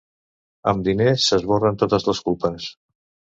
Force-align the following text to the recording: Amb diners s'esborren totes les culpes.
Amb 0.71 0.87
diners 0.87 1.25
s'esborren 1.33 1.77
totes 1.83 2.09
les 2.09 2.23
culpes. 2.31 2.67